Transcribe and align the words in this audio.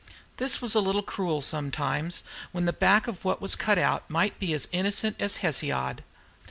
This 0.37 0.59
was 0.63 0.73
a 0.73 0.79
little 0.79 1.03
cruel 1.03 1.43
sometimes, 1.43 2.23
when 2.51 2.65
the 2.65 2.73
back 2.73 3.07
of 3.07 3.23
what 3.23 3.39
was 3.39 3.53
cut 3.53 3.77
out 3.77 4.09
might 4.09 4.39
be 4.39 4.51
as 4.51 4.67
innocent 4.71 5.15
as 5.19 5.35
Hesiod. 5.45 6.01